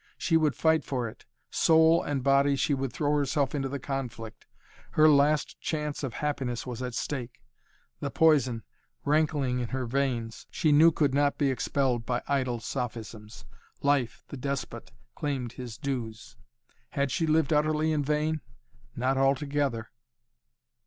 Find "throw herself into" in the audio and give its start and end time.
2.91-3.69